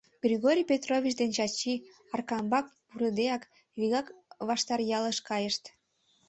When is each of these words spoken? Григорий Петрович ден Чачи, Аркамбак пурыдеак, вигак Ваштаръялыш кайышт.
Григорий 0.25 0.69
Петрович 0.71 1.13
ден 1.21 1.31
Чачи, 1.37 1.73
Аркамбак 2.15 2.65
пурыдеак, 2.89 3.43
вигак 3.79 4.07
Ваштаръялыш 4.47 5.17
кайышт. 5.29 5.63